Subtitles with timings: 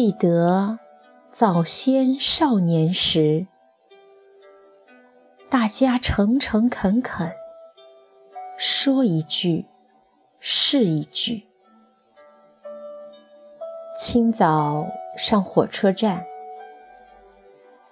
[0.00, 0.78] 记得
[1.32, 3.48] 早先少年时，
[5.50, 7.32] 大家诚诚恳恳，
[8.56, 9.66] 说一句
[10.38, 11.48] 是一句。
[13.98, 16.24] 清早上火车站，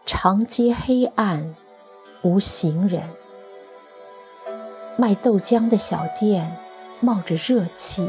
[0.07, 1.57] 长街黑暗，
[2.23, 3.03] 无行人。
[4.97, 6.57] 卖豆浆的小店
[7.01, 8.09] 冒着热气。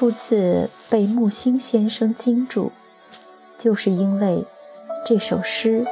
[0.00, 2.72] 初次被木心先生惊住，
[3.58, 4.46] 就是因为
[5.04, 5.84] 这首诗《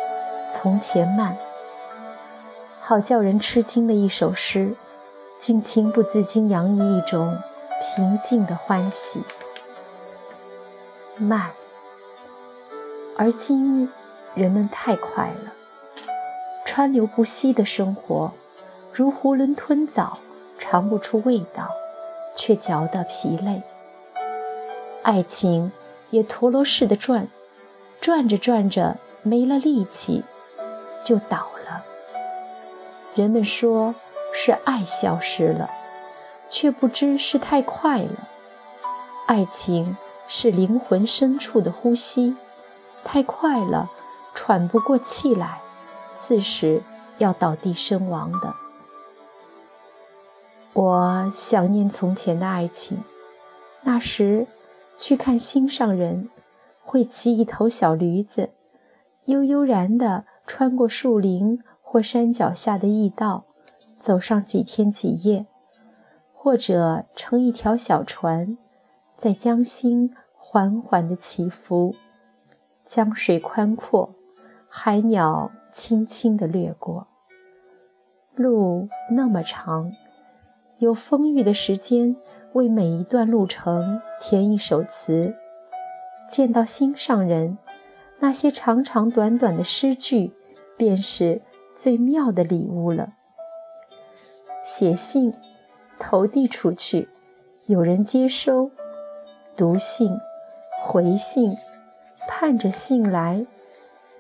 [0.51, 1.33] 从前慢》，
[2.81, 4.75] 好叫人吃惊的一首诗，
[5.39, 7.37] 竟情不自禁洋溢一种
[7.83, 9.23] 平静的欢喜。
[11.19, 11.51] 慢，
[13.15, 13.93] 而今
[14.35, 15.53] 人们太快了，
[16.65, 18.33] 川流不息的生活，
[18.91, 20.17] 如囫囵吞枣，
[20.59, 21.69] 尝不出味道，
[22.35, 23.63] 却嚼得疲累。
[25.03, 25.73] 爱情
[26.11, 27.29] 也陀螺似的转，
[28.01, 30.25] 转着转着没了力气，
[31.03, 31.85] 就倒了。
[33.15, 33.95] 人们说
[34.35, 35.71] 是爱消失了，
[36.51, 38.29] 却不知是太快了。
[39.27, 39.97] 爱情
[40.27, 42.37] 是灵魂深处的呼吸，
[43.05, 43.91] 太快了，
[44.35, 45.61] 喘不过气来，
[46.17, 46.83] 自是
[47.17, 48.55] 要倒地身亡的。
[50.75, 53.03] 我想念从前的爱情，
[53.83, 54.47] 那时。
[54.99, 56.29] 去看心上人，
[56.83, 58.51] 会骑一头小驴子，
[59.27, 63.45] 悠悠然地穿过树林或山脚下的驿道，
[64.01, 65.47] 走上几天几夜；
[66.35, 68.59] 或者乘一条小船，
[69.17, 71.95] 在江心缓缓地起伏。
[72.85, 74.13] 江水宽阔，
[74.69, 77.07] 海鸟轻轻地掠过。
[78.35, 79.93] 路那么长。
[80.79, 82.15] 有丰裕的时间
[82.55, 85.35] 为每一段路程填一首词，
[86.29, 87.59] 见到心上人，
[88.21, 90.33] 那些长长短短的诗句，
[90.77, 91.43] 便是
[91.77, 93.13] 最妙的礼物了。
[94.65, 95.35] 写信，
[95.99, 97.09] 投递出去，
[97.67, 98.71] 有人接收，
[99.55, 100.19] 读信，
[100.83, 101.55] 回信，
[102.27, 103.45] 盼着信来，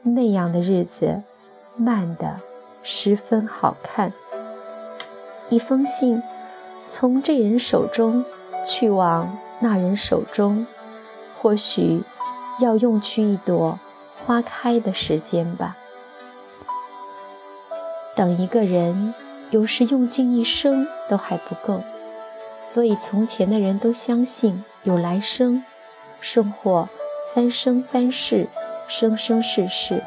[0.02, 1.22] 那样的日子，
[1.76, 2.40] 慢的
[2.82, 4.12] 十分好看。
[5.48, 6.22] 一封信。
[6.88, 8.24] 从这人手中
[8.64, 10.66] 去往那人手中，
[11.38, 12.02] 或许
[12.58, 13.78] 要用去一朵
[14.24, 15.76] 花开的时间吧。
[18.16, 19.14] 等一个人，
[19.50, 21.82] 有时用尽一生都还不够，
[22.62, 25.62] 所以从前的人都相信有来生，
[26.20, 26.88] 甚或
[27.32, 28.48] 三生三世，
[28.88, 30.02] 生生世世，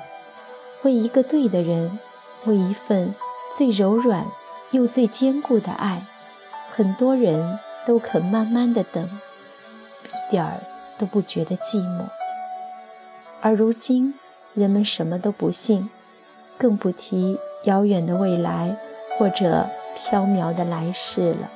[0.81, 1.99] 为一个对的人，
[2.45, 3.13] 为一份
[3.55, 4.25] 最柔软
[4.71, 6.01] 又最坚固的爱。
[6.73, 9.03] 很多人都肯慢慢的等，
[10.05, 10.61] 一点儿
[10.97, 12.05] 都不觉得寂寞。
[13.41, 14.13] 而如今，
[14.53, 15.89] 人们什么都不信，
[16.57, 18.77] 更不提遥远的未来
[19.17, 19.67] 或者
[19.97, 21.51] 飘渺的来世了。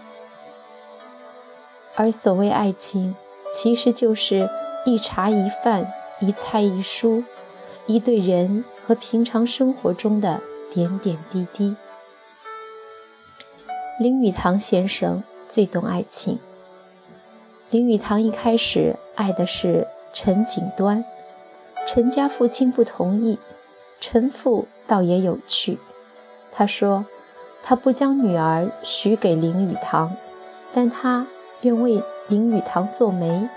[1.96, 3.16] 而所谓爱情，
[3.54, 4.50] 其实就是
[4.86, 7.24] 一茶一饭，一菜一蔬，
[7.86, 11.78] 一对人和平常生活中的点点滴滴。
[13.98, 16.38] 林语堂先生最懂爱情。
[17.70, 21.06] 林语堂一开始爱的是陈锦端，
[21.88, 23.40] 陈家父亲不同意，
[24.02, 25.80] 陈父倒也有趣。
[26.52, 27.06] 他说，
[27.64, 30.14] 他不将女儿许给林语堂，
[30.74, 31.26] 但他
[31.62, 33.48] 愿为林语堂做媒。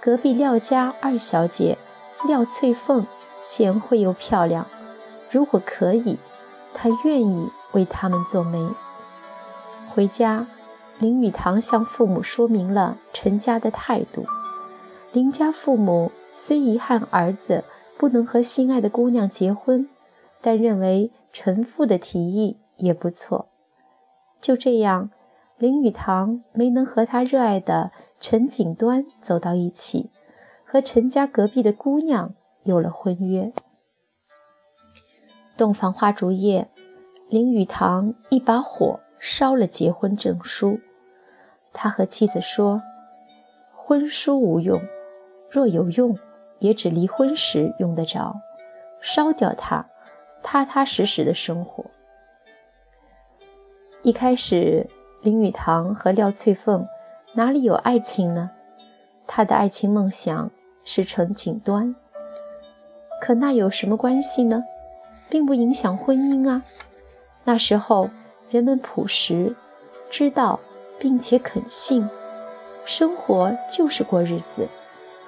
[0.00, 1.78] 隔壁廖家二小姐
[2.26, 3.06] 廖翠凤
[3.40, 4.66] 贤惠又漂亮，
[5.30, 6.18] 如果可以，
[6.74, 8.68] 他愿意为他们做媒。
[9.92, 10.46] 回家，
[11.00, 14.24] 林语堂向父母说明了陈家的态度。
[15.12, 17.64] 林家父母虽遗憾儿子
[17.98, 19.88] 不能和心爱的姑娘结婚，
[20.40, 23.48] 但认为陈父的提议也不错。
[24.40, 25.10] 就这样，
[25.58, 27.90] 林语堂没能和他热爱的
[28.20, 30.10] 陈锦端走到一起，
[30.64, 33.52] 和陈家隔壁的姑娘有了婚约。
[35.56, 36.70] 洞房花烛夜，
[37.28, 39.00] 林语堂一把火。
[39.20, 40.80] 烧了结婚证书，
[41.74, 42.82] 他和妻子说
[43.76, 44.80] ：“婚书无用，
[45.50, 46.18] 若有用，
[46.58, 48.34] 也只离婚时用得着。
[49.02, 49.86] 烧掉它，
[50.42, 51.84] 踏踏实实的生活。”
[54.02, 54.88] 一开始，
[55.20, 56.88] 林语堂和廖翠凤
[57.34, 58.50] 哪里有爱情呢？
[59.26, 60.50] 他的爱情梦想
[60.82, 61.94] 是成锦端，
[63.20, 64.64] 可那有什么关系呢？
[65.28, 66.64] 并不影响婚姻啊。
[67.44, 68.10] 那时候
[68.50, 69.54] 人们朴实，
[70.10, 70.58] 知道
[70.98, 72.10] 并且肯信，
[72.84, 74.68] 生活就是过日子，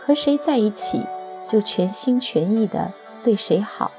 [0.00, 1.06] 和谁在一起
[1.46, 2.92] 就全心全意的
[3.22, 3.92] 对谁好，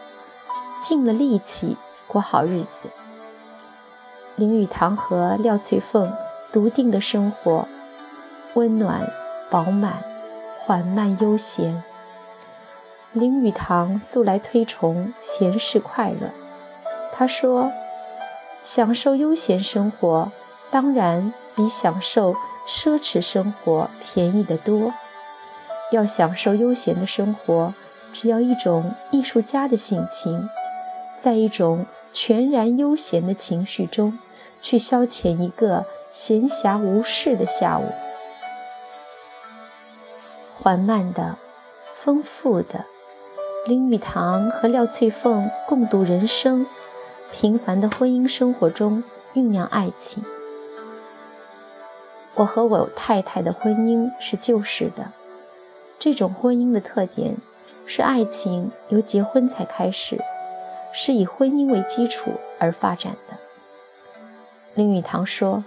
[0.77, 2.89] 尽了力气过好日子。
[4.35, 6.11] 林语堂和廖翠凤
[6.51, 7.65] 笃定的生活，
[8.55, 9.09] 温暖、
[9.49, 10.03] 饱满、
[10.59, 11.81] 缓慢、悠闲。
[13.13, 16.31] 林语堂素来推崇闲适快乐，
[17.13, 17.71] 他说
[18.63, 20.31] ：“享受悠闲生活，
[20.71, 22.33] 当然比享受
[22.67, 24.93] 奢侈生活便宜得多。
[25.91, 27.73] 要享受悠闲的生活，
[28.11, 30.49] 只要一种艺术家的性情，
[31.19, 34.17] 在一种全然悠闲的情绪中。”
[34.61, 37.91] 去消遣一个闲暇无事的下午，
[40.55, 41.35] 缓慢的、
[41.93, 42.85] 丰富的，
[43.65, 46.65] 林语堂和廖翠凤共度人生，
[47.33, 49.03] 平凡的婚姻生活中
[49.33, 50.23] 酝酿爱情。
[52.35, 55.11] 我和我太太的婚姻是旧式的，
[55.97, 57.35] 这种婚姻的特点
[57.87, 60.21] 是爱情由结婚才开始，
[60.93, 63.35] 是以婚姻为基础而发展的。
[64.75, 65.65] 林语堂说：“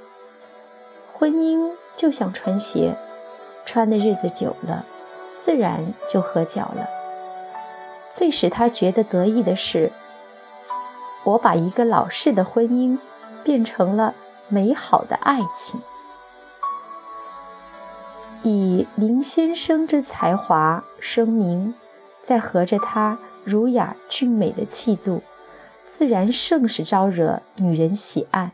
[1.12, 2.94] 婚姻就像穿鞋，
[3.64, 4.86] 穿的日子久了，
[5.36, 6.88] 自然就合脚了。
[8.08, 9.90] 最使他觉得得意的是，
[11.26, 12.99] 我把一个老式的婚姻
[13.43, 14.14] 变成了
[14.49, 15.81] 美好的爱情。
[18.43, 21.75] 以林先生之才华声名，
[22.23, 25.23] 再合着他儒雅俊美的气度，
[25.84, 28.52] 自然甚是招惹女人喜爱。”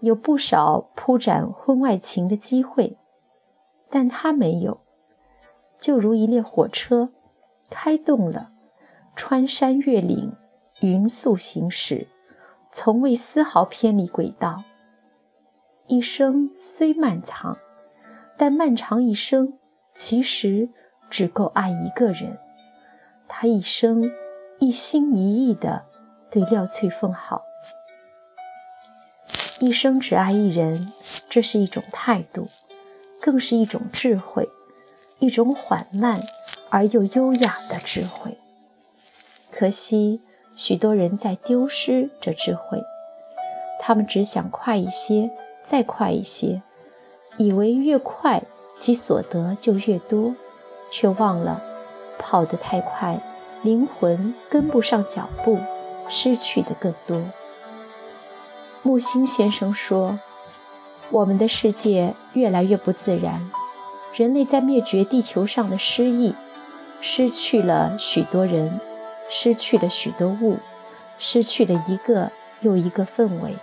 [0.00, 2.98] 有不少铺展婚外情的机会，
[3.88, 4.80] 但他没有，
[5.80, 7.08] 就如一列火车
[7.70, 8.50] 开动了，
[9.16, 10.34] 穿山越岭，
[10.80, 12.06] 匀速行驶，
[12.70, 14.62] 从未丝毫偏离轨道。
[15.86, 17.56] 一生虽漫长，
[18.36, 19.54] 但漫长一生
[19.94, 20.68] 其实
[21.08, 22.38] 只够爱一个人。
[23.28, 24.12] 他一生
[24.58, 25.84] 一心一意地
[26.30, 27.42] 对廖翠凤好。
[29.58, 30.92] 一生只爱一人，
[31.30, 32.48] 这是一种态度，
[33.20, 34.46] 更是一种智慧，
[35.18, 36.20] 一种缓慢
[36.68, 38.36] 而又优雅的智慧。
[39.50, 40.20] 可惜，
[40.56, 42.82] 许多人在丢失这智慧，
[43.78, 45.30] 他们只想快一些，
[45.62, 46.62] 再快一些，
[47.36, 48.42] 以为越快
[48.78, 50.34] 其所得就越多，
[50.90, 51.62] 却忘了
[52.18, 53.20] 跑得太快，
[53.62, 55.58] 灵魂跟不上脚步，
[56.08, 57.22] 失去的更多。
[58.82, 60.18] 木心先生说
[61.12, 63.50] ：“我们的世界越来越不自然，
[64.14, 66.34] 人类在灭绝地球上的失意，
[67.02, 68.80] 失去了许多人，
[69.28, 70.58] 失去了许多物，
[71.18, 72.30] 失去了一个
[72.60, 73.56] 又一个氛围。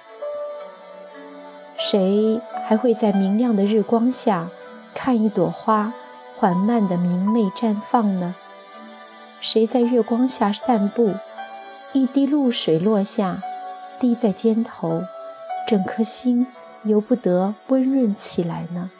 [1.78, 4.50] 谁还会在明亮的日光下
[4.94, 5.94] 看一朵花
[6.38, 8.36] 缓慢的明媚绽放呢？
[9.42, 11.14] 谁在月光下散步，
[11.92, 13.42] 一滴露水落下？”
[14.00, 15.04] 滴在肩头，
[15.66, 16.48] 整颗心
[16.84, 18.92] 由不得温润起来呢。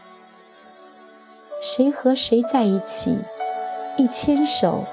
[1.62, 3.20] 谁和谁在一起，
[3.98, 4.86] 一牵手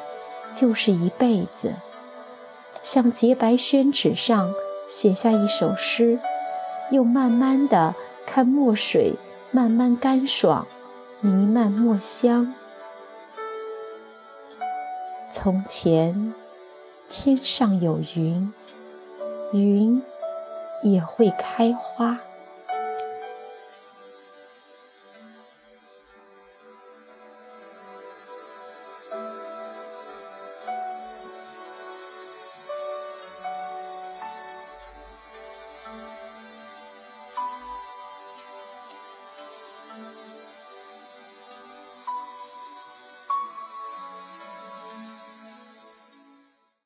[0.53, 1.75] 就是一辈子。
[2.83, 4.55] 像洁白宣纸上
[4.89, 6.19] 写下一首诗，
[6.91, 7.95] 又慢慢的
[8.27, 9.15] 看墨水
[9.51, 10.67] 慢慢干爽，
[11.21, 12.55] 弥漫墨香。
[15.31, 16.35] 从前，
[17.09, 18.53] 天上有云。
[19.53, 20.03] 云
[20.83, 22.19] 也会开花。